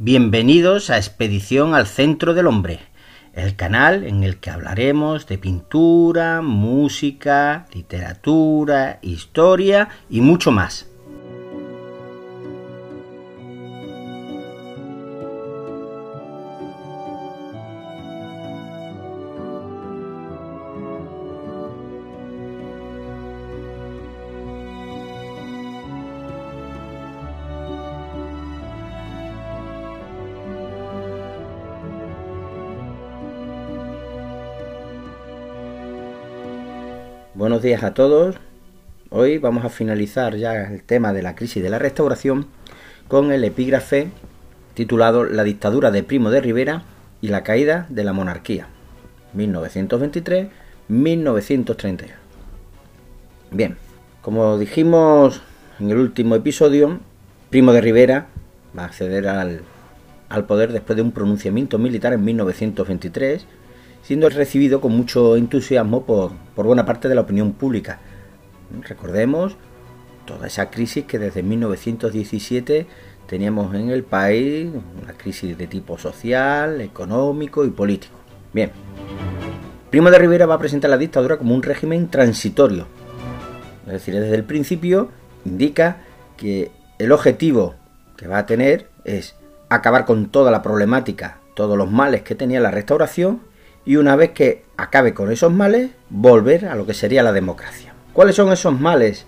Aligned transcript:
Bienvenidos 0.00 0.90
a 0.90 0.96
Expedición 0.96 1.74
al 1.74 1.88
Centro 1.88 2.32
del 2.32 2.46
Hombre, 2.46 2.78
el 3.32 3.56
canal 3.56 4.04
en 4.04 4.22
el 4.22 4.36
que 4.36 4.48
hablaremos 4.48 5.26
de 5.26 5.38
pintura, 5.38 6.40
música, 6.40 7.66
literatura, 7.74 9.00
historia 9.02 9.88
y 10.08 10.20
mucho 10.20 10.52
más. 10.52 10.86
Buenos 37.38 37.62
días 37.62 37.84
a 37.84 37.94
todos. 37.94 38.34
Hoy 39.10 39.38
vamos 39.38 39.64
a 39.64 39.68
finalizar 39.68 40.34
ya 40.34 40.72
el 40.72 40.82
tema 40.82 41.12
de 41.12 41.22
la 41.22 41.36
crisis 41.36 41.62
de 41.62 41.70
la 41.70 41.78
restauración 41.78 42.48
con 43.06 43.30
el 43.30 43.44
epígrafe 43.44 44.10
titulado 44.74 45.24
La 45.24 45.44
dictadura 45.44 45.92
de 45.92 46.02
Primo 46.02 46.32
de 46.32 46.40
Rivera 46.40 46.82
y 47.20 47.28
la 47.28 47.44
caída 47.44 47.86
de 47.90 48.02
la 48.02 48.12
monarquía, 48.12 48.66
1923-1931. 49.36 52.08
Bien, 53.52 53.76
como 54.20 54.58
dijimos 54.58 55.40
en 55.78 55.92
el 55.92 55.98
último 55.98 56.34
episodio, 56.34 56.98
Primo 57.50 57.72
de 57.72 57.80
Rivera 57.80 58.26
va 58.76 58.82
a 58.82 58.86
acceder 58.86 59.28
al, 59.28 59.60
al 60.28 60.44
poder 60.46 60.72
después 60.72 60.96
de 60.96 61.02
un 61.02 61.12
pronunciamiento 61.12 61.78
militar 61.78 62.14
en 62.14 62.24
1923 62.24 63.46
siendo 64.02 64.28
recibido 64.28 64.80
con 64.80 64.92
mucho 64.92 65.36
entusiasmo 65.36 66.04
por, 66.04 66.32
buena 66.56 66.86
parte 66.86 67.08
de 67.08 67.14
la 67.14 67.22
opinión 67.22 67.52
pública. 67.52 68.00
Recordemos 68.82 69.56
toda 70.24 70.46
esa 70.46 70.70
crisis 70.70 71.04
que 71.04 71.18
desde 71.18 71.42
1917 71.42 72.86
teníamos 73.26 73.74
en 73.74 73.90
el 73.90 74.04
país, 74.04 74.70
una 75.02 75.12
crisis 75.12 75.56
de 75.56 75.66
tipo 75.66 75.98
social, 75.98 76.80
económico 76.80 77.64
y 77.64 77.70
político. 77.70 78.14
Bien, 78.52 78.70
Primo 79.90 80.10
de 80.10 80.18
Rivera 80.18 80.44
va 80.44 80.54
a 80.54 80.58
presentar 80.58 80.90
la 80.90 80.98
dictadura 80.98 81.38
como 81.38 81.54
un 81.54 81.62
régimen 81.62 82.08
transitorio. 82.08 82.86
Es 83.86 83.92
decir, 83.92 84.14
desde 84.14 84.34
el 84.34 84.44
principio 84.44 85.08
indica 85.46 85.98
que 86.36 86.70
el 86.98 87.10
objetivo 87.10 87.74
que 88.16 88.28
va 88.28 88.38
a 88.38 88.46
tener 88.46 88.88
es 89.04 89.34
acabar 89.70 90.04
con 90.04 90.28
toda 90.28 90.50
la 90.50 90.60
problemática, 90.60 91.38
todos 91.54 91.78
los 91.78 91.90
males 91.90 92.22
que 92.22 92.34
tenía 92.34 92.60
la 92.60 92.70
restauración 92.70 93.40
y 93.88 93.96
una 93.96 94.16
vez 94.16 94.32
que 94.32 94.64
acabe 94.76 95.14
con 95.14 95.32
esos 95.32 95.50
males, 95.50 95.92
volver 96.10 96.66
a 96.66 96.74
lo 96.74 96.84
que 96.84 96.92
sería 96.92 97.22
la 97.22 97.32
democracia. 97.32 97.94
¿Cuáles 98.12 98.36
son 98.36 98.52
esos 98.52 98.78
males 98.78 99.24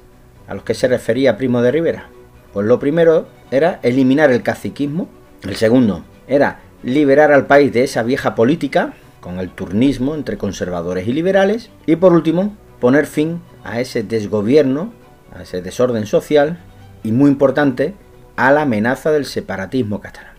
a 0.47 0.53
los 0.53 0.65
que 0.65 0.75
se 0.75 0.87
refería 0.87 1.39
Primo 1.39 1.63
de 1.63 1.73
Rivera? 1.73 2.11
Pues 2.53 2.67
lo 2.67 2.79
primero 2.79 3.27
era 3.51 3.81
eliminar 3.83 4.31
el 4.31 4.43
caciquismo, 4.43 5.09
el 5.45 5.57
segundo 5.57 6.05
era 6.29 6.61
liberar 6.83 7.33
al 7.33 7.47
país 7.47 7.73
de 7.73 7.85
esa 7.85 8.03
vieja 8.03 8.35
política, 8.35 8.93
con 9.23 9.39
el 9.39 9.49
turnismo 9.49 10.15
entre 10.15 10.37
conservadores 10.37 11.09
y 11.09 11.15
liberales, 11.15 11.71
y 11.87 11.97
por 11.97 12.13
último, 12.13 12.55
poner 12.81 13.07
fin 13.07 13.41
a 13.65 13.81
ese 13.81 14.03
desgobierno, 14.03 14.93
a 15.35 15.41
ese 15.41 15.63
desorden 15.63 16.05
social, 16.05 16.61
y 17.03 17.13
muy 17.13 17.31
importante, 17.31 17.95
a 18.37 18.53
la 18.53 18.63
amenaza 18.63 19.11
del 19.11 19.25
separatismo 19.25 20.03
catalán. 20.03 20.30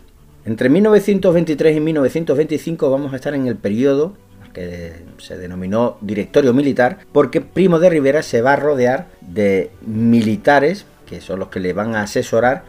Entre 0.44 0.70
1923 0.70 1.78
y 1.78 1.80
1925 1.80 2.90
vamos 2.90 3.14
a 3.14 3.18
estar 3.18 3.36
en 3.36 3.46
el 3.46 3.58
periodo 3.58 4.14
que 4.54 5.04
se 5.20 5.38
denominó 5.38 5.98
directorio 6.02 6.54
militar, 6.54 7.00
porque 7.14 7.42
Primo 7.42 7.80
de 7.80 7.90
Rivera 7.90 8.24
se 8.24 8.42
va 8.42 8.54
a 8.54 8.58
rodear 8.58 9.08
de 9.22 9.72
militares, 9.86 10.86
que 11.06 11.22
son 11.22 11.40
los 11.40 11.50
que 11.50 11.60
le 11.60 11.74
van 11.74 11.96
a 11.96 12.02
asesorar 12.02 12.64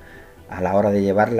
a 0.48 0.60
la 0.60 0.74
hora 0.74 0.90
de 0.90 1.02
llevar 1.02 1.30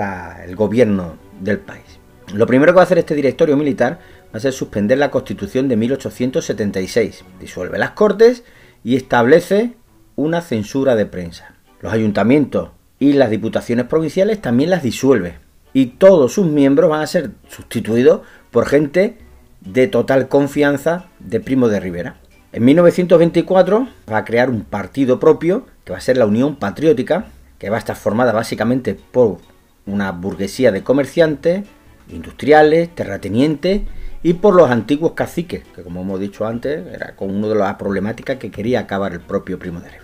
el 0.45 0.55
gobierno 0.55 1.17
del 1.39 1.59
país. 1.59 1.99
Lo 2.33 2.47
primero 2.47 2.73
que 2.73 2.77
va 2.77 2.81
a 2.81 2.85
hacer 2.85 2.97
este 2.97 3.15
directorio 3.15 3.55
militar 3.55 3.99
va 4.33 4.37
a 4.37 4.39
ser 4.39 4.53
suspender 4.53 4.97
la 4.97 5.11
constitución 5.11 5.67
de 5.67 5.77
1876, 5.77 7.23
disuelve 7.39 7.77
las 7.77 7.91
cortes 7.91 8.43
y 8.83 8.95
establece 8.95 9.75
una 10.15 10.41
censura 10.41 10.95
de 10.95 11.05
prensa. 11.05 11.53
Los 11.79 11.93
ayuntamientos 11.93 12.71
y 12.97 13.13
las 13.13 13.29
diputaciones 13.29 13.85
provinciales 13.85 14.41
también 14.41 14.71
las 14.71 14.81
disuelve 14.81 15.42
y 15.73 15.87
todos 15.87 16.33
sus 16.33 16.45
miembros 16.45 16.89
van 16.89 17.01
a 17.01 17.07
ser 17.07 17.31
sustituidos 17.49 18.21
por 18.51 18.67
gente 18.67 19.17
de 19.61 19.87
total 19.87 20.27
confianza 20.27 21.05
de 21.19 21.39
Primo 21.39 21.67
de 21.67 21.79
Rivera. 21.79 22.17
En 22.51 22.65
1924 22.65 23.87
va 24.11 24.17
a 24.17 24.25
crear 24.25 24.49
un 24.49 24.61
partido 24.61 25.19
propio 25.19 25.65
que 25.83 25.91
va 25.91 25.97
a 25.97 26.01
ser 26.01 26.17
la 26.17 26.27
Unión 26.27 26.55
Patriótica, 26.57 27.25
que 27.57 27.69
va 27.69 27.77
a 27.77 27.79
estar 27.79 27.95
formada 27.95 28.31
básicamente 28.31 28.93
por 28.93 29.37
una 29.85 30.11
burguesía 30.11 30.71
de 30.71 30.83
comerciantes, 30.83 31.65
industriales, 32.09 32.93
terratenientes 32.93 33.81
y 34.21 34.33
por 34.33 34.55
los 34.55 34.69
antiguos 34.69 35.13
caciques, 35.13 35.63
que 35.75 35.83
como 35.83 36.01
hemos 36.01 36.19
dicho 36.19 36.45
antes 36.45 36.85
era 36.93 37.15
con 37.15 37.33
una 37.33 37.47
de 37.47 37.55
las 37.55 37.75
problemáticas 37.75 38.37
que 38.37 38.51
quería 38.51 38.81
acabar 38.81 39.13
el 39.13 39.19
propio 39.19 39.57
Primo 39.57 39.79
de 39.79 39.89
Rivera. 39.89 40.03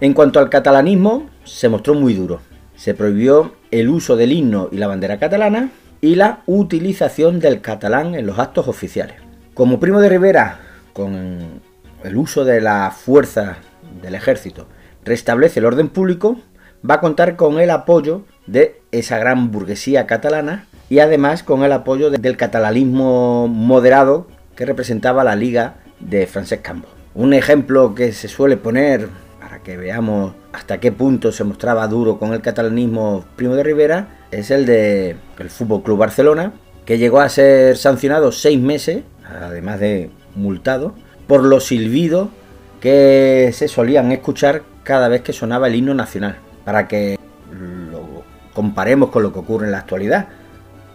En 0.00 0.12
cuanto 0.12 0.40
al 0.40 0.50
catalanismo, 0.50 1.28
se 1.44 1.68
mostró 1.68 1.94
muy 1.94 2.14
duro. 2.14 2.40
Se 2.74 2.94
prohibió 2.94 3.52
el 3.80 3.88
uso 3.88 4.16
del 4.16 4.32
himno 4.32 4.68
y 4.70 4.76
la 4.76 4.86
bandera 4.86 5.18
catalana 5.18 5.70
y 6.00 6.14
la 6.14 6.42
utilización 6.46 7.40
del 7.40 7.60
catalán 7.60 8.14
en 8.14 8.24
los 8.24 8.38
actos 8.38 8.68
oficiales. 8.68 9.16
Como 9.52 9.80
Primo 9.80 10.00
de 10.00 10.08
Rivera, 10.08 10.60
con 10.92 11.60
el 12.04 12.16
uso 12.16 12.44
de 12.44 12.60
la 12.60 12.92
fuerza 12.92 13.56
del 14.00 14.14
ejército, 14.14 14.68
restablece 15.04 15.58
el 15.58 15.66
orden 15.66 15.88
público, 15.88 16.38
va 16.88 16.96
a 16.96 17.00
contar 17.00 17.34
con 17.34 17.58
el 17.58 17.70
apoyo 17.70 18.22
de 18.46 18.80
esa 18.92 19.18
gran 19.18 19.50
burguesía 19.50 20.06
catalana 20.06 20.66
y 20.88 21.00
además 21.00 21.42
con 21.42 21.64
el 21.64 21.72
apoyo 21.72 22.10
del 22.10 22.36
catalanismo 22.36 23.48
moderado 23.48 24.28
que 24.54 24.66
representaba 24.66 25.24
la 25.24 25.34
Liga 25.34 25.78
de 25.98 26.28
Francesc 26.28 26.62
Cambó. 26.62 26.86
Un 27.16 27.34
ejemplo 27.34 27.94
que 27.96 28.12
se 28.12 28.28
suele 28.28 28.56
poner 28.56 29.08
que 29.64 29.76
veamos 29.76 30.34
hasta 30.52 30.78
qué 30.78 30.92
punto 30.92 31.32
se 31.32 31.42
mostraba 31.42 31.88
duro 31.88 32.18
con 32.18 32.32
el 32.32 32.42
catalanismo 32.42 33.24
Primo 33.34 33.56
de 33.56 33.64
Rivera, 33.64 34.08
es 34.30 34.50
el 34.50 34.66
de 34.66 35.16
el 35.38 35.50
Fútbol 35.50 35.82
Club 35.82 35.98
Barcelona, 35.98 36.52
que 36.84 36.98
llegó 36.98 37.20
a 37.20 37.28
ser 37.28 37.76
sancionado 37.76 38.30
seis 38.30 38.60
meses, 38.60 39.02
además 39.24 39.80
de 39.80 40.10
multado, 40.36 40.94
por 41.26 41.42
los 41.42 41.64
silbidos 41.64 42.28
que 42.80 43.50
se 43.54 43.66
solían 43.66 44.12
escuchar 44.12 44.62
cada 44.82 45.08
vez 45.08 45.22
que 45.22 45.32
sonaba 45.32 45.68
el 45.68 45.74
himno 45.74 45.94
nacional, 45.94 46.36
para 46.64 46.86
que 46.86 47.18
lo 47.50 48.22
comparemos 48.52 49.10
con 49.10 49.22
lo 49.22 49.32
que 49.32 49.38
ocurre 49.38 49.66
en 49.66 49.72
la 49.72 49.78
actualidad. 49.78 50.28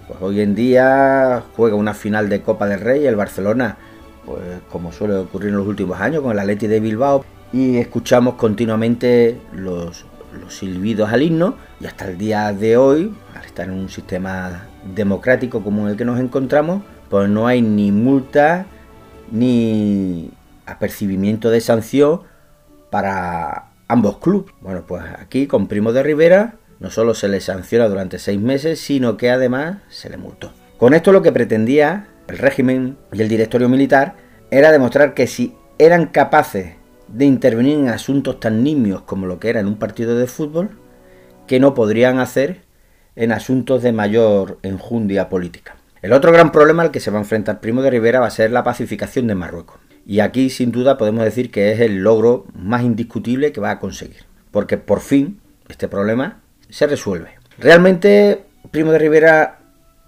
Pues 0.07 0.21
hoy 0.21 0.41
en 0.41 0.53
día 0.55 1.43
juega 1.55 1.75
una 1.75 1.93
final 1.93 2.29
de 2.29 2.41
Copa 2.41 2.67
del 2.67 2.81
Rey 2.81 3.05
el 3.07 3.15
Barcelona, 3.15 3.77
pues 4.25 4.41
como 4.71 4.91
suele 4.91 5.15
ocurrir 5.15 5.49
en 5.49 5.57
los 5.57 5.67
últimos 5.67 5.99
años 5.99 6.21
con 6.21 6.31
el 6.31 6.39
Atleti 6.39 6.67
de 6.67 6.79
Bilbao, 6.79 7.25
y 7.51 7.77
escuchamos 7.77 8.35
continuamente 8.35 9.39
los, 9.53 10.05
silbidos 10.49 11.11
al 11.11 11.23
himno 11.23 11.55
y 11.79 11.85
hasta 11.85 12.07
el 12.07 12.17
día 12.17 12.53
de 12.53 12.77
hoy, 12.77 13.13
al 13.35 13.45
estar 13.45 13.67
en 13.67 13.73
un 13.73 13.89
sistema 13.89 14.67
democrático 14.95 15.63
como 15.63 15.87
el 15.87 15.97
que 15.97 16.05
nos 16.05 16.19
encontramos, 16.19 16.83
pues 17.09 17.29
no 17.29 17.47
hay 17.47 17.61
ni 17.61 17.91
multa 17.91 18.65
ni 19.31 20.31
apercibimiento 20.65 21.49
de 21.49 21.61
sanción 21.61 22.21
para 22.89 23.69
ambos 23.87 24.17
clubes. 24.17 24.53
Bueno, 24.61 24.83
pues 24.87 25.03
aquí 25.19 25.47
con 25.47 25.67
Primo 25.67 25.91
de 25.93 26.03
Rivera 26.03 26.55
no 26.79 26.89
solo 26.89 27.13
se 27.13 27.27
le 27.27 27.41
sanciona 27.41 27.87
durante 27.87 28.19
seis 28.19 28.39
meses, 28.39 28.79
sino 28.79 29.17
que 29.17 29.31
además 29.31 29.77
se 29.89 30.09
le 30.09 30.17
multó. 30.17 30.53
Con 30.77 30.93
esto 30.93 31.11
lo 31.11 31.21
que 31.21 31.31
pretendía 31.31 32.07
el 32.27 32.37
régimen 32.37 32.97
y 33.11 33.21
el 33.21 33.27
directorio 33.27 33.67
militar 33.67 34.15
era 34.51 34.71
demostrar 34.71 35.13
que 35.13 35.27
si 35.27 35.55
eran 35.77 36.07
capaces 36.07 36.78
de 37.13 37.25
intervenir 37.25 37.77
en 37.77 37.89
asuntos 37.89 38.39
tan 38.39 38.63
nimios 38.63 39.01
como 39.01 39.25
lo 39.25 39.39
que 39.39 39.49
era 39.49 39.59
en 39.59 39.67
un 39.67 39.77
partido 39.77 40.17
de 40.17 40.27
fútbol, 40.27 40.69
que 41.47 41.59
no 41.59 41.73
podrían 41.73 42.19
hacer 42.19 42.61
en 43.15 43.31
asuntos 43.31 43.83
de 43.83 43.91
mayor 43.91 44.59
enjundia 44.63 45.29
política. 45.29 45.75
El 46.01 46.13
otro 46.13 46.31
gran 46.31 46.51
problema 46.51 46.83
al 46.83 46.91
que 46.91 47.01
se 47.01 47.11
va 47.11 47.17
a 47.17 47.21
enfrentar 47.21 47.59
Primo 47.59 47.81
de 47.81 47.89
Rivera 47.89 48.21
va 48.21 48.27
a 48.27 48.31
ser 48.31 48.51
la 48.51 48.63
pacificación 48.63 49.27
de 49.27 49.35
Marruecos. 49.35 49.79
Y 50.05 50.21
aquí 50.21 50.49
sin 50.49 50.71
duda 50.71 50.97
podemos 50.97 51.25
decir 51.25 51.51
que 51.51 51.71
es 51.71 51.81
el 51.81 51.97
logro 51.97 52.45
más 52.53 52.83
indiscutible 52.83 53.51
que 53.51 53.59
va 53.59 53.71
a 53.71 53.79
conseguir. 53.79 54.23
Porque 54.51 54.77
por 54.77 55.01
fin 55.01 55.39
este 55.67 55.87
problema 55.87 56.41
se 56.69 56.87
resuelve. 56.87 57.31
Realmente 57.57 58.45
Primo 58.71 58.91
de 58.91 58.99
Rivera 58.99 59.59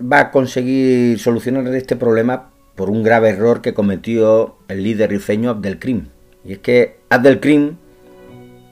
va 0.02 0.20
a 0.20 0.32
conseguir 0.32 1.20
solucionar 1.20 1.68
este 1.76 1.96
problema 1.96 2.50
por 2.76 2.90
un 2.90 3.04
grave 3.04 3.30
error 3.30 3.62
que 3.62 3.74
cometió 3.74 4.56
el 4.70 4.84
líder 4.84 5.10
rifeño 5.10 5.50
Abdelkrim, 5.50 6.08
y 6.44 6.54
es 6.54 6.60
que 6.60 7.00
Abdelkrim 7.10 7.78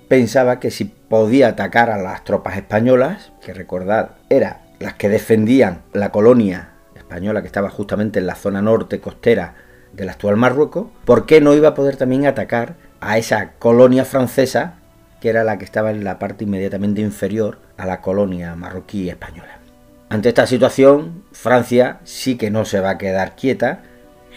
pensaba 0.07 0.59
que 0.59 0.71
si 0.71 0.85
podía 0.85 1.49
atacar 1.49 1.89
a 1.89 2.01
las 2.01 2.23
tropas 2.23 2.57
españolas, 2.57 3.31
que 3.41 3.53
recordad 3.53 4.11
era 4.29 4.61
las 4.79 4.93
que 4.95 5.09
defendían 5.09 5.81
la 5.93 6.11
colonia 6.11 6.71
española 6.95 7.41
que 7.41 7.47
estaba 7.47 7.69
justamente 7.69 8.19
en 8.19 8.27
la 8.27 8.35
zona 8.35 8.61
norte 8.61 8.99
costera 8.99 9.55
del 9.93 10.09
actual 10.09 10.37
Marruecos, 10.37 10.87
¿por 11.05 11.25
qué 11.25 11.41
no 11.41 11.53
iba 11.53 11.69
a 11.69 11.73
poder 11.75 11.97
también 11.97 12.25
atacar 12.25 12.75
a 13.01 13.17
esa 13.17 13.53
colonia 13.59 14.05
francesa 14.05 14.75
que 15.19 15.29
era 15.29 15.43
la 15.43 15.57
que 15.57 15.65
estaba 15.65 15.91
en 15.91 16.03
la 16.03 16.19
parte 16.19 16.45
inmediatamente 16.45 17.01
inferior 17.01 17.59
a 17.77 17.85
la 17.85 18.01
colonia 18.01 18.55
marroquí 18.55 19.09
española? 19.09 19.59
Ante 20.09 20.29
esta 20.29 20.47
situación, 20.47 21.23
Francia 21.31 21.99
sí 22.03 22.35
que 22.35 22.49
no 22.49 22.65
se 22.65 22.79
va 22.79 22.91
a 22.91 22.97
quedar 22.97 23.35
quieta. 23.35 23.81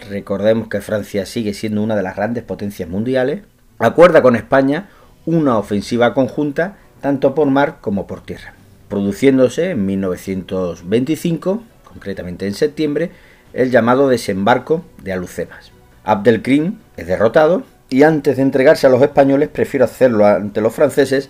Recordemos 0.09 0.67
que 0.67 0.81
Francia 0.81 1.25
sigue 1.25 1.53
siendo 1.53 1.81
una 1.81 1.95
de 1.95 2.03
las 2.03 2.15
grandes 2.15 2.43
potencias 2.43 2.89
mundiales. 2.89 3.41
Acuerda 3.79 4.21
con 4.21 4.35
España 4.35 4.89
una 5.25 5.57
ofensiva 5.57 6.13
conjunta 6.13 6.77
tanto 7.01 7.35
por 7.35 7.47
mar 7.49 7.77
como 7.81 8.07
por 8.07 8.21
tierra, 8.21 8.53
produciéndose 8.89 9.71
en 9.71 9.85
1925, 9.85 11.63
concretamente 11.83 12.47
en 12.47 12.53
septiembre, 12.53 13.11
el 13.53 13.71
llamado 13.71 14.07
desembarco 14.07 14.83
de 15.01 15.13
Alucemas. 15.13 15.71
Abdelkrim 16.03 16.79
es 16.97 17.07
derrotado 17.07 17.63
y 17.89 18.03
antes 18.03 18.37
de 18.37 18.43
entregarse 18.43 18.87
a 18.87 18.89
los 18.89 19.01
españoles 19.01 19.49
prefiere 19.49 19.85
hacerlo 19.85 20.25
ante 20.25 20.61
los 20.61 20.73
franceses 20.73 21.29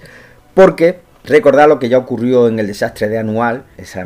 porque 0.54 1.00
Recordad 1.26 1.70
lo 1.70 1.80
que 1.80 1.88
ya 1.88 1.98
ocurrió 1.98 2.48
en 2.50 2.60
el 2.60 2.68
desastre 2.68 3.08
de 3.08 3.18
Anual, 3.18 3.64
esa 3.78 4.06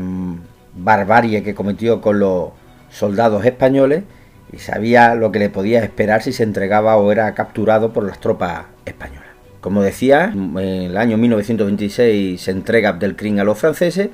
barbarie 0.75 1.41
que 1.41 1.55
cometió 1.55 1.99
con 1.99 2.19
los 2.19 2.49
soldados 2.91 3.43
españoles 3.43 4.03
y 4.51 4.57
sabía 4.57 5.15
lo 5.15 5.31
que 5.31 5.39
le 5.39 5.49
podía 5.49 5.83
esperar 5.83 6.21
si 6.21 6.31
se 6.33 6.43
entregaba 6.43 6.97
o 6.97 7.11
era 7.11 7.33
capturado 7.33 7.93
por 7.93 8.03
las 8.03 8.19
tropas 8.19 8.65
españolas. 8.85 9.27
Como 9.61 9.81
decía, 9.81 10.31
en 10.33 10.57
el 10.57 10.97
año 10.97 11.17
1926 11.17 12.39
se 12.39 12.51
entrega 12.51 12.89
Abdelkrim 12.89 13.39
a 13.39 13.43
los 13.43 13.57
franceses 13.57 14.09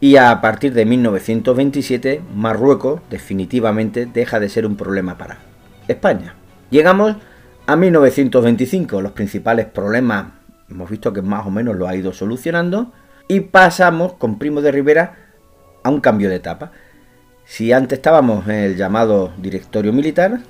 y 0.00 0.16
a 0.16 0.40
partir 0.40 0.74
de 0.74 0.84
1927 0.84 2.20
Marruecos 2.34 3.00
definitivamente 3.10 4.06
deja 4.06 4.38
de 4.38 4.48
ser 4.48 4.66
un 4.66 4.76
problema 4.76 5.18
para 5.18 5.38
España. 5.88 6.34
Llegamos 6.70 7.16
a 7.66 7.76
1925, 7.76 9.00
los 9.00 9.12
principales 9.12 9.66
problemas 9.66 10.26
Hemos 10.70 10.90
visto 10.90 11.12
que 11.12 11.22
más 11.22 11.46
o 11.46 11.50
menos 11.50 11.76
lo 11.76 11.86
ha 11.86 11.94
ido 11.94 12.12
solucionando. 12.12 12.92
Y 13.28 13.40
pasamos 13.40 14.14
con 14.14 14.38
Primo 14.38 14.60
de 14.60 14.72
Rivera 14.72 15.16
a 15.82 15.90
un 15.90 16.00
cambio 16.00 16.28
de 16.28 16.36
etapa. 16.36 16.72
Si 17.46 17.72
antes 17.72 17.98
estábamos 17.98 18.48
en 18.48 18.54
el 18.54 18.76
llamado 18.76 19.32
directorio 19.38 19.92
militar, 19.92 20.40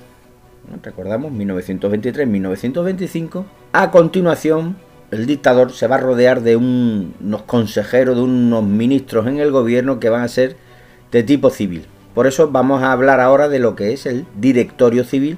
recordamos 0.81 1.31
1923-1925, 1.33 3.45
a 3.73 3.91
continuación 3.91 4.77
el 5.11 5.27
dictador 5.27 5.71
se 5.71 5.87
va 5.87 5.97
a 5.97 5.99
rodear 5.99 6.41
de 6.41 6.55
unos 6.55 7.43
consejeros, 7.43 8.15
de 8.15 8.23
unos 8.23 8.63
ministros 8.63 9.27
en 9.27 9.39
el 9.39 9.51
gobierno 9.51 9.99
que 9.99 10.09
van 10.09 10.23
a 10.23 10.27
ser 10.27 10.55
de 11.11 11.23
tipo 11.23 11.49
civil. 11.49 11.85
Por 12.13 12.27
eso 12.27 12.49
vamos 12.49 12.81
a 12.81 12.91
hablar 12.91 13.19
ahora 13.19 13.49
de 13.49 13.59
lo 13.59 13.75
que 13.75 13.93
es 13.93 14.05
el 14.05 14.25
directorio 14.39 15.03
civil 15.03 15.37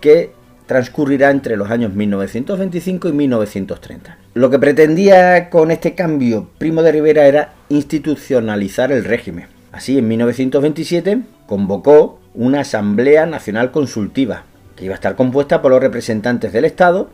que 0.00 0.32
transcurrirá 0.66 1.30
entre 1.30 1.56
los 1.56 1.70
años 1.70 1.92
1925 1.92 3.08
y 3.08 3.12
1930. 3.12 4.18
Lo 4.34 4.50
que 4.50 4.58
pretendía 4.58 5.50
con 5.50 5.70
este 5.70 5.94
cambio 5.94 6.48
Primo 6.58 6.82
de 6.82 6.92
Rivera 6.92 7.26
era 7.26 7.52
institucionalizar 7.68 8.90
el 8.90 9.04
régimen. 9.04 9.53
Así, 9.74 9.98
en 9.98 10.06
1927 10.06 11.22
convocó 11.46 12.20
una 12.32 12.60
Asamblea 12.60 13.26
Nacional 13.26 13.72
Consultiva, 13.72 14.44
que 14.76 14.84
iba 14.84 14.94
a 14.94 14.94
estar 14.94 15.16
compuesta 15.16 15.62
por 15.62 15.72
los 15.72 15.80
representantes 15.80 16.52
del 16.52 16.64
Estado, 16.64 17.10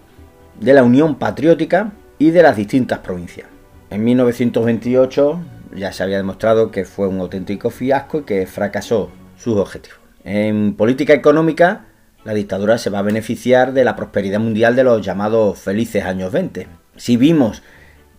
de 0.61 0.75
la 0.75 0.83
Unión 0.83 1.15
Patriótica 1.15 1.93
y 2.19 2.33
de 2.33 2.43
las 2.43 2.57
distintas 2.57 2.99
provincias. 2.99 3.49
En 3.89 4.05
1928 4.05 5.41
ya 5.75 5.91
se 5.93 6.03
había 6.03 6.19
demostrado 6.19 6.71
que 6.71 6.85
fue 6.85 7.09
un 7.09 7.21
auténtico 7.21 7.71
fiasco 7.71 8.19
y 8.19 8.23
que 8.25 8.47
fracasó 8.47 9.11
sus 9.39 9.57
objetivos. 9.57 9.99
En 10.23 10.75
política 10.75 11.15
económica 11.15 11.87
la 12.25 12.35
dictadura 12.35 12.77
se 12.77 12.91
va 12.91 12.99
a 12.99 13.03
beneficiar 13.03 13.73
de 13.73 13.85
la 13.85 13.97
prosperidad 13.97 14.39
mundial 14.39 14.77
de 14.77 14.85
los 14.85 15.01
llamados 15.01 15.59
felices 15.59 16.05
años 16.05 16.31
20. 16.31 16.67
Si 16.97 17.17
vimos 17.17 17.63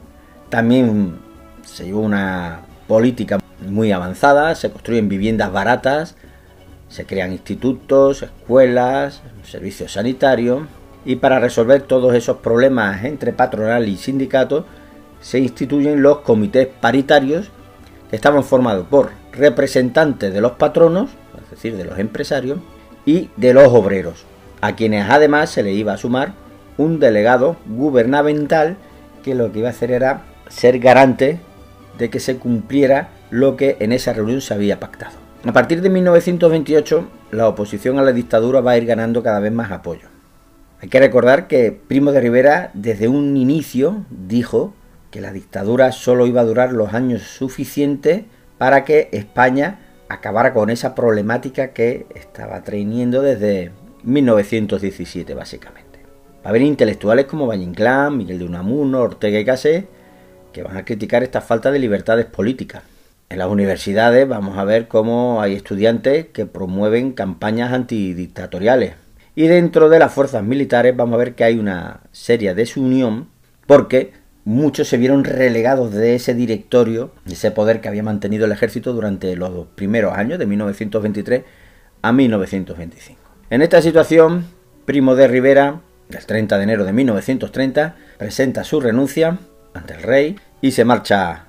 también 0.48 1.18
se 1.64 1.84
llevó 1.84 2.00
una 2.00 2.62
política 2.86 3.38
muy 3.60 3.92
avanzada, 3.92 4.54
se 4.54 4.70
construyen 4.70 5.08
viviendas 5.08 5.52
baratas, 5.52 6.16
se 6.88 7.04
crean 7.04 7.32
institutos, 7.32 8.22
escuelas, 8.22 9.22
servicios 9.44 9.92
sanitarios 9.92 10.62
y 11.04 11.16
para 11.16 11.38
resolver 11.38 11.82
todos 11.82 12.14
esos 12.14 12.38
problemas 12.38 13.04
entre 13.04 13.32
patronal 13.32 13.88
y 13.88 13.96
sindicato 13.96 14.64
se 15.20 15.38
instituyen 15.38 16.02
los 16.02 16.20
comités 16.20 16.66
paritarios 16.66 17.50
que 18.10 18.16
estaban 18.16 18.44
formados 18.44 18.86
por 18.88 19.10
representantes 19.32 20.32
de 20.32 20.40
los 20.40 20.52
patronos, 20.52 21.10
es 21.42 21.50
decir, 21.50 21.76
de 21.76 21.84
los 21.84 21.98
empresarios, 21.98 22.58
y 23.04 23.30
de 23.36 23.54
los 23.54 23.68
obreros, 23.68 24.24
a 24.60 24.76
quienes 24.76 25.08
además 25.08 25.50
se 25.50 25.62
le 25.62 25.72
iba 25.72 25.94
a 25.94 25.98
sumar 25.98 26.32
un 26.76 27.00
delegado 27.00 27.56
gubernamental 27.66 28.76
que 29.22 29.34
lo 29.34 29.50
que 29.50 29.60
iba 29.60 29.68
a 29.68 29.72
hacer 29.72 29.90
era 29.90 30.22
ser 30.48 30.78
garante 30.78 31.40
de 31.98 32.10
que 32.10 32.20
se 32.20 32.36
cumpliera 32.36 33.08
lo 33.30 33.56
que 33.56 33.76
en 33.80 33.92
esa 33.92 34.12
reunión 34.12 34.40
se 34.40 34.54
había 34.54 34.80
pactado. 34.80 35.16
A 35.44 35.52
partir 35.52 35.82
de 35.82 35.90
1928, 35.90 37.08
la 37.30 37.48
oposición 37.48 37.98
a 37.98 38.02
la 38.02 38.12
dictadura 38.12 38.60
va 38.60 38.72
a 38.72 38.78
ir 38.78 38.86
ganando 38.86 39.22
cada 39.22 39.40
vez 39.40 39.52
más 39.52 39.70
apoyo. 39.70 40.08
Hay 40.80 40.88
que 40.88 41.00
recordar 41.00 41.48
que 41.48 41.72
Primo 41.72 42.12
de 42.12 42.20
Rivera 42.20 42.70
desde 42.74 43.08
un 43.08 43.36
inicio 43.36 44.04
dijo 44.10 44.74
que 45.10 45.20
la 45.20 45.32
dictadura 45.32 45.92
solo 45.92 46.26
iba 46.26 46.40
a 46.40 46.44
durar 46.44 46.72
los 46.72 46.94
años 46.94 47.22
suficientes 47.22 48.24
para 48.58 48.84
que 48.84 49.08
España 49.12 49.80
acabara 50.08 50.52
con 50.52 50.70
esa 50.70 50.94
problemática 50.94 51.72
que 51.72 52.06
estaba 52.14 52.62
teniendo 52.62 53.22
desde 53.22 53.72
1917 54.04 55.34
básicamente. 55.34 56.00
Va 56.44 56.46
a 56.46 56.48
haber 56.50 56.62
intelectuales 56.62 57.26
como 57.26 57.46
Valle 57.46 57.64
Inclán, 57.64 58.16
Miguel 58.16 58.38
de 58.38 58.44
Unamuno, 58.44 59.00
Ortega 59.00 59.38
y 59.38 59.44
Gasset 59.44 59.88
que 60.52 60.62
van 60.62 60.76
a 60.76 60.84
criticar 60.84 61.22
esta 61.22 61.40
falta 61.40 61.70
de 61.70 61.78
libertades 61.78 62.26
políticas. 62.26 62.82
En 63.30 63.38
las 63.38 63.48
universidades 63.48 64.26
vamos 64.26 64.56
a 64.56 64.64
ver 64.64 64.88
cómo 64.88 65.42
hay 65.42 65.54
estudiantes 65.54 66.26
que 66.32 66.46
promueven 66.46 67.12
campañas 67.12 67.72
antidictatoriales. 67.72 68.94
Y 69.34 69.48
dentro 69.48 69.90
de 69.90 69.98
las 69.98 70.12
fuerzas 70.12 70.42
militares 70.42 70.96
vamos 70.96 71.14
a 71.14 71.18
ver 71.18 71.34
que 71.34 71.44
hay 71.44 71.58
una 71.58 72.00
seria 72.10 72.54
desunión 72.54 73.28
porque 73.66 74.12
muchos 74.44 74.88
se 74.88 74.96
vieron 74.96 75.24
relegados 75.24 75.92
de 75.92 76.14
ese 76.14 76.34
directorio, 76.34 77.12
de 77.26 77.34
ese 77.34 77.50
poder 77.50 77.82
que 77.82 77.88
había 77.88 78.02
mantenido 78.02 78.46
el 78.46 78.52
ejército 78.52 78.94
durante 78.94 79.36
los 79.36 79.66
primeros 79.74 80.14
años, 80.14 80.38
de 80.38 80.46
1923 80.46 81.42
a 82.00 82.12
1925. 82.12 83.20
En 83.50 83.60
esta 83.60 83.82
situación, 83.82 84.46
Primo 84.86 85.14
de 85.16 85.28
Rivera, 85.28 85.82
el 86.08 86.24
30 86.24 86.56
de 86.56 86.64
enero 86.64 86.84
de 86.86 86.94
1930, 86.94 87.94
presenta 88.16 88.64
su 88.64 88.80
renuncia 88.80 89.38
ante 89.74 89.94
el 89.94 90.02
rey 90.02 90.36
y 90.62 90.70
se 90.70 90.86
marcha 90.86 91.47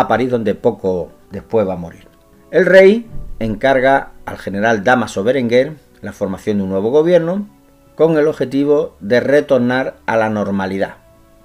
a 0.00 0.08
París, 0.08 0.30
donde 0.30 0.54
poco 0.54 1.10
después 1.30 1.66
va 1.66 1.74
a 1.74 1.76
morir. 1.76 2.06
El 2.50 2.66
rey 2.66 3.06
encarga 3.38 4.12
al 4.24 4.38
general 4.38 4.84
Damaso 4.84 5.22
Berenguer 5.24 5.74
la 6.00 6.12
formación 6.12 6.58
de 6.58 6.64
un 6.64 6.70
nuevo 6.70 6.90
gobierno 6.90 7.48
con 7.94 8.16
el 8.16 8.28
objetivo 8.28 8.96
de 9.00 9.20
retornar 9.20 9.96
a 10.06 10.16
la 10.16 10.28
normalidad 10.28 10.94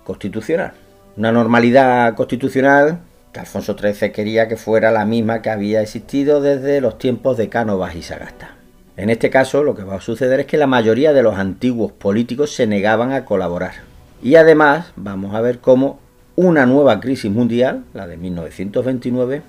constitucional. 0.04 0.74
Una 1.18 1.32
normalidad 1.32 2.16
constitucional 2.16 3.00
que 3.32 3.40
Alfonso 3.40 3.76
XIII 3.78 4.12
quería 4.12 4.48
que 4.48 4.58
fuera 4.58 4.92
la 4.92 5.06
misma 5.06 5.42
que 5.42 5.50
había 5.50 5.82
existido 5.82 6.42
desde 6.42 6.82
los 6.82 6.98
tiempos 6.98 7.38
de 7.38 7.50
Cánovas 7.50 7.96
y 7.96 8.04
Sagasta. 8.04 8.56
En 8.96 9.10
este 9.10 9.32
caso, 9.32 9.64
lo 9.64 9.74
que 9.74 9.84
va 9.84 9.96
a 9.96 10.02
suceder 10.02 10.42
es 10.42 10.46
que 10.46 10.58
la 10.58 10.68
mayoría 10.68 11.14
de 11.14 11.24
los 11.24 11.36
antiguos 11.36 11.92
políticos 11.92 12.54
se 12.54 12.68
negaban 12.68 13.12
a 13.12 13.26
colaborar. 13.26 13.74
Y 14.22 14.36
además, 14.36 14.94
vamos 14.96 15.34
a 15.34 15.42
ver 15.42 15.60
cómo 15.60 16.00
una 16.36 16.66
nueva 16.66 17.00
crisis 17.00 17.32
mundial, 17.32 17.84
la 17.94 18.08
de 18.08 18.18
1929, 18.18 19.42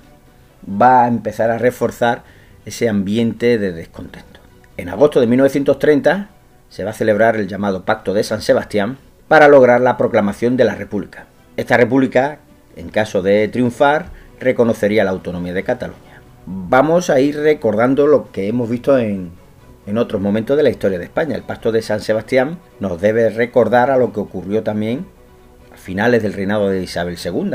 va 0.69 1.05
a 1.05 1.09
empezar 1.09 1.51
a 1.51 1.59
reforzar 1.59 2.23
ese 2.67 2.89
ambiente 2.89 3.59
de 3.59 3.73
descontento. 3.73 4.41
En 4.77 4.89
agosto 4.89 5.21
de 5.21 5.27
1930 5.27 6.29
se 6.69 6.85
va 6.85 6.91
a 6.91 6.95
celebrar 6.95 7.37
el 7.37 7.49
llamado 7.49 7.85
Pacto 7.85 8.13
de 8.13 8.25
San 8.25 8.43
Sebastián 8.43 8.99
para 9.29 9.49
lograr 9.49 9.81
la 9.81 9.97
proclamación 9.97 10.57
de 10.57 10.65
la 10.65 10.75
República. 10.75 11.27
Esta 11.57 11.77
República, 11.77 12.39
en 12.77 12.89
caso 12.89 13.23
de 13.23 13.49
triunfar, 13.49 14.07
reconocería 14.41 15.05
la 15.05 15.11
autonomía 15.11 15.53
de 15.53 15.63
Cataluña. 15.63 16.21
Vamos 16.47 17.09
a 17.09 17.21
ir 17.21 17.39
recordando 17.39 18.07
lo 18.07 18.31
que 18.31 18.49
hemos 18.49 18.69
visto 18.69 18.99
en, 18.99 19.33
otros 19.97 20.21
momentos 20.21 20.57
de 20.57 20.63
la 20.63 20.71
historia 20.71 20.99
de 20.99 21.05
España. 21.05 21.37
El 21.37 21.43
Pacto 21.43 21.71
de 21.71 21.83
San 21.83 22.01
Sebastián 22.01 22.59
nos 22.81 23.01
debe 23.01 23.31
recordar 23.31 23.91
a 23.91 23.97
lo 23.97 24.13
que 24.13 24.21
ocurrió 24.21 24.63
también 24.63 25.07
finales 25.85 26.23
del 26.23 26.33
reinado 26.33 26.71
de 26.71 26.83
Isabel 26.83 27.19
II, 27.23 27.53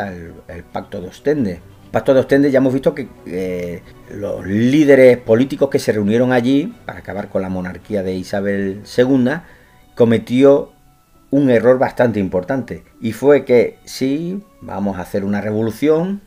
el 0.48 0.64
Pacto 0.64 1.02
de 1.02 1.08
Ostende, 1.08 1.60
Pacto 1.92 2.14
de 2.14 2.20
Ostende 2.20 2.52
ya 2.52 2.60
hemos 2.60 2.74
visto 2.74 2.94
que 2.94 3.08
eh, 3.26 3.82
los 4.12 4.46
líderes 4.46 5.18
políticos 5.18 5.70
que 5.70 5.80
se 5.80 5.92
reunieron 5.92 6.32
allí 6.32 6.72
para 6.86 7.00
acabar 7.00 7.30
con 7.30 7.42
la 7.42 7.50
monarquía 7.50 8.04
de 8.04 8.14
Isabel 8.14 8.84
II 8.96 9.32
cometió 9.96 10.72
un 11.32 11.50
error 11.50 11.80
bastante 11.80 12.20
importante. 12.20 12.84
Y 13.02 13.14
fue 13.14 13.44
que 13.44 13.80
sí, 13.86 14.44
vamos 14.62 14.98
a 14.98 15.02
hacer 15.02 15.24
una 15.24 15.42
revolución, 15.42 16.22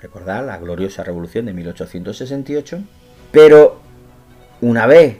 recordad 0.00 0.46
la 0.46 0.58
gloriosa 0.58 1.02
revolución 1.02 1.46
de 1.46 1.52
1868, 1.52 2.78
pero 3.32 3.80
una 4.60 4.86
vez 4.86 5.16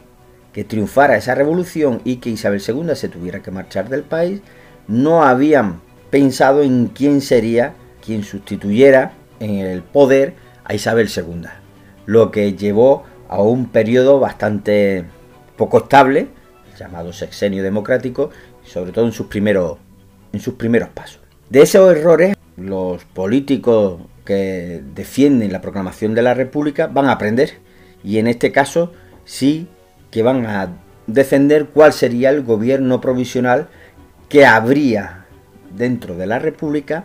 que 0.52 0.62
triunfara 0.62 1.16
esa 1.16 1.34
revolución 1.34 2.00
y 2.04 2.16
que 2.16 2.30
Isabel 2.30 2.62
II 2.66 2.94
se 2.94 3.08
tuviera 3.08 3.42
que 3.42 3.50
marchar 3.50 3.88
del 3.88 4.04
país, 4.04 4.42
no 4.86 5.24
habían 5.24 5.80
pensado 6.12 6.62
en 6.62 6.88
quién 6.88 7.22
sería 7.22 7.72
quien 8.04 8.22
sustituyera 8.22 9.14
en 9.40 9.54
el 9.54 9.82
poder 9.82 10.34
a 10.62 10.74
Isabel 10.74 11.08
II, 11.08 11.46
lo 12.04 12.30
que 12.30 12.52
llevó 12.52 13.04
a 13.30 13.40
un 13.40 13.70
periodo 13.70 14.20
bastante 14.20 15.06
poco 15.56 15.78
estable, 15.78 16.28
llamado 16.78 17.14
sexenio 17.14 17.62
democrático, 17.62 18.28
sobre 18.62 18.92
todo 18.92 19.06
en 19.06 19.12
sus 19.12 19.28
primeros, 19.28 19.78
en 20.34 20.40
sus 20.40 20.54
primeros 20.54 20.90
pasos. 20.90 21.20
De 21.48 21.62
esos 21.62 21.96
errores, 21.96 22.36
los 22.58 23.02
políticos 23.06 24.02
que 24.26 24.82
defienden 24.94 25.50
la 25.50 25.62
proclamación 25.62 26.14
de 26.14 26.20
la 26.20 26.34
República 26.34 26.88
van 26.88 27.06
a 27.06 27.12
aprender 27.12 27.54
y 28.04 28.18
en 28.18 28.26
este 28.26 28.52
caso 28.52 28.92
sí 29.24 29.66
que 30.10 30.22
van 30.22 30.44
a 30.44 30.76
defender 31.06 31.68
cuál 31.68 31.94
sería 31.94 32.28
el 32.28 32.42
gobierno 32.42 33.00
provisional 33.00 33.68
que 34.28 34.44
habría 34.44 35.21
dentro 35.76 36.16
de 36.16 36.26
la 36.26 36.38
República 36.38 37.04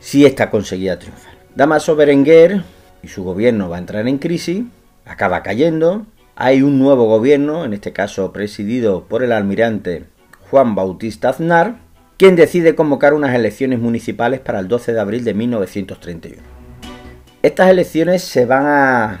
si 0.00 0.26
ésta 0.26 0.50
conseguía 0.50 0.98
triunfar. 0.98 1.34
Damaso 1.54 1.96
Berenguer 1.96 2.62
y 3.02 3.08
su 3.08 3.24
gobierno 3.24 3.68
va 3.68 3.76
a 3.76 3.78
entrar 3.78 4.06
en 4.08 4.18
crisis, 4.18 4.64
acaba 5.04 5.42
cayendo, 5.42 6.06
hay 6.36 6.62
un 6.62 6.78
nuevo 6.78 7.06
gobierno, 7.06 7.64
en 7.64 7.72
este 7.72 7.92
caso 7.92 8.32
presidido 8.32 9.04
por 9.04 9.22
el 9.22 9.32
almirante 9.32 10.04
Juan 10.50 10.74
Bautista 10.74 11.30
Aznar, 11.30 11.76
quien 12.16 12.36
decide 12.36 12.74
convocar 12.74 13.14
unas 13.14 13.34
elecciones 13.34 13.78
municipales 13.78 14.40
para 14.40 14.60
el 14.60 14.68
12 14.68 14.92
de 14.92 15.00
abril 15.00 15.24
de 15.24 15.34
1931. 15.34 16.42
Estas 17.42 17.70
elecciones 17.70 18.22
se 18.22 18.46
van 18.46 18.66
a 18.66 19.20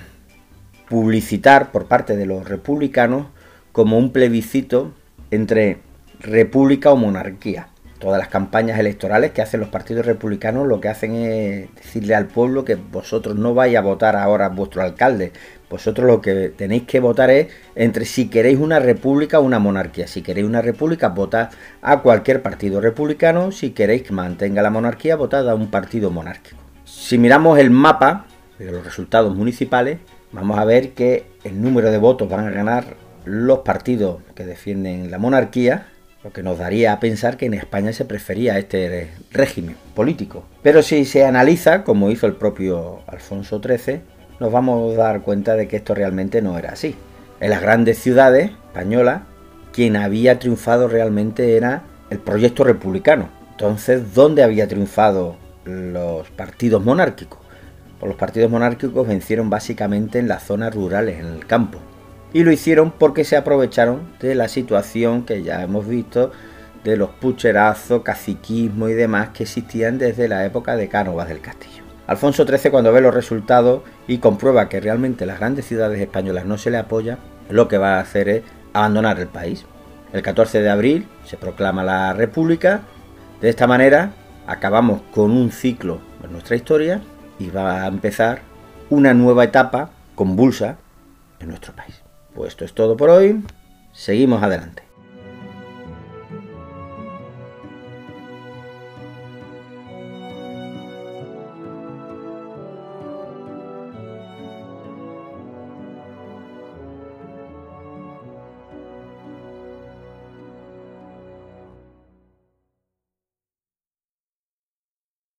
publicitar 0.88 1.72
por 1.72 1.86
parte 1.86 2.16
de 2.16 2.26
los 2.26 2.48
republicanos 2.48 3.26
como 3.72 3.98
un 3.98 4.12
plebiscito 4.12 4.92
entre 5.30 5.78
república 6.20 6.90
o 6.90 6.96
monarquía 6.96 7.68
todas 8.04 8.18
las 8.18 8.28
campañas 8.28 8.78
electorales 8.78 9.30
que 9.30 9.40
hacen 9.40 9.60
los 9.60 9.70
partidos 9.70 10.04
republicanos 10.04 10.68
lo 10.68 10.78
que 10.78 10.90
hacen 10.90 11.14
es 11.14 11.74
decirle 11.74 12.14
al 12.14 12.26
pueblo 12.26 12.62
que 12.62 12.74
vosotros 12.74 13.34
no 13.34 13.54
vais 13.54 13.74
a 13.78 13.80
votar 13.80 14.14
ahora 14.14 14.44
a 14.44 14.48
vuestro 14.50 14.82
alcalde. 14.82 15.32
Vosotros 15.70 16.06
lo 16.06 16.20
que 16.20 16.50
tenéis 16.50 16.82
que 16.82 17.00
votar 17.00 17.30
es 17.30 17.46
entre 17.74 18.04
si 18.04 18.28
queréis 18.28 18.58
una 18.58 18.78
república 18.78 19.40
o 19.40 19.42
una 19.42 19.58
monarquía. 19.58 20.06
Si 20.06 20.20
queréis 20.20 20.46
una 20.46 20.60
república, 20.60 21.08
votad 21.08 21.48
a 21.80 22.02
cualquier 22.02 22.42
partido 22.42 22.78
republicano. 22.82 23.50
Si 23.52 23.70
queréis 23.70 24.02
que 24.02 24.12
mantenga 24.12 24.60
la 24.60 24.68
monarquía, 24.68 25.16
votad 25.16 25.48
a 25.48 25.54
un 25.54 25.70
partido 25.70 26.10
monárquico. 26.10 26.58
Si 26.84 27.16
miramos 27.16 27.58
el 27.58 27.70
mapa 27.70 28.26
de 28.58 28.70
los 28.70 28.84
resultados 28.84 29.34
municipales, 29.34 30.00
vamos 30.30 30.58
a 30.58 30.66
ver 30.66 30.92
que 30.92 31.24
el 31.42 31.58
número 31.58 31.90
de 31.90 31.96
votos 31.96 32.28
van 32.28 32.48
a 32.48 32.50
ganar 32.50 32.96
los 33.24 33.60
partidos 33.60 34.20
que 34.34 34.44
defienden 34.44 35.10
la 35.10 35.16
monarquía 35.16 35.86
lo 36.24 36.32
que 36.32 36.42
nos 36.42 36.58
daría 36.58 36.94
a 36.94 37.00
pensar 37.00 37.36
que 37.36 37.44
en 37.46 37.54
España 37.54 37.92
se 37.92 38.06
prefería 38.06 38.58
este 38.58 39.10
régimen 39.30 39.76
político. 39.94 40.44
Pero 40.62 40.82
si 40.82 41.04
se 41.04 41.26
analiza, 41.26 41.84
como 41.84 42.10
hizo 42.10 42.26
el 42.26 42.32
propio 42.32 43.00
Alfonso 43.06 43.60
XIII, 43.62 44.00
nos 44.40 44.50
vamos 44.50 44.94
a 44.94 45.02
dar 45.02 45.20
cuenta 45.20 45.54
de 45.54 45.68
que 45.68 45.76
esto 45.76 45.94
realmente 45.94 46.40
no 46.40 46.58
era 46.58 46.72
así. 46.72 46.96
En 47.40 47.50
las 47.50 47.60
grandes 47.60 47.98
ciudades 47.98 48.52
españolas, 48.68 49.20
quien 49.72 49.96
había 49.96 50.38
triunfado 50.38 50.88
realmente 50.88 51.58
era 51.58 51.82
el 52.08 52.18
proyecto 52.18 52.64
republicano. 52.64 53.28
Entonces, 53.50 54.14
¿dónde 54.14 54.42
había 54.42 54.66
triunfado 54.66 55.36
los 55.66 56.30
partidos 56.30 56.82
monárquicos? 56.82 57.40
Pues 58.00 58.08
los 58.08 58.18
partidos 58.18 58.50
monárquicos 58.50 59.06
vencieron 59.06 59.50
básicamente 59.50 60.20
en 60.20 60.28
las 60.28 60.44
zonas 60.44 60.74
rurales, 60.74 61.20
en 61.20 61.26
el 61.26 61.46
campo 61.46 61.80
y 62.34 62.42
lo 62.42 62.52
hicieron 62.52 62.90
porque 62.90 63.24
se 63.24 63.36
aprovecharon 63.36 64.00
de 64.20 64.34
la 64.34 64.48
situación 64.48 65.24
que 65.24 65.42
ya 65.42 65.62
hemos 65.62 65.86
visto 65.88 66.32
de 66.82 66.96
los 66.98 67.10
pucherazos, 67.10 68.02
caciquismo 68.02 68.88
y 68.88 68.92
demás 68.92 69.30
que 69.30 69.44
existían 69.44 69.96
desde 69.96 70.28
la 70.28 70.44
época 70.44 70.76
de 70.76 70.88
Cánovas 70.88 71.28
del 71.28 71.40
Castillo. 71.40 71.84
Alfonso 72.06 72.44
XIII 72.44 72.70
cuando 72.70 72.92
ve 72.92 73.00
los 73.00 73.14
resultados 73.14 73.82
y 74.06 74.18
comprueba 74.18 74.68
que 74.68 74.80
realmente 74.80 75.24
las 75.24 75.38
grandes 75.38 75.64
ciudades 75.64 76.00
españolas 76.00 76.44
no 76.44 76.58
se 76.58 76.70
le 76.70 76.76
apoya, 76.76 77.18
lo 77.48 77.68
que 77.68 77.78
va 77.78 77.96
a 77.96 78.00
hacer 78.00 78.28
es 78.28 78.42
abandonar 78.74 79.20
el 79.20 79.28
país. 79.28 79.64
El 80.12 80.22
14 80.22 80.60
de 80.60 80.70
abril 80.70 81.08
se 81.24 81.36
proclama 81.36 81.84
la 81.84 82.12
República. 82.12 82.82
De 83.40 83.48
esta 83.48 83.66
manera 83.66 84.12
acabamos 84.46 85.02
con 85.12 85.30
un 85.30 85.52
ciclo 85.52 86.00
en 86.22 86.32
nuestra 86.32 86.56
historia 86.56 87.00
y 87.38 87.48
va 87.48 87.84
a 87.84 87.86
empezar 87.86 88.42
una 88.90 89.14
nueva 89.14 89.44
etapa 89.44 89.90
convulsa 90.16 90.76
en 91.38 91.48
nuestro 91.48 91.72
país. 91.74 92.03
Pues 92.34 92.50
esto 92.50 92.64
es 92.64 92.72
todo 92.72 92.96
por 92.96 93.10
hoy. 93.10 93.42
Seguimos 93.92 94.42
adelante. 94.42 94.83